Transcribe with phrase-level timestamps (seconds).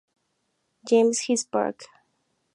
[0.83, 1.83] James his park".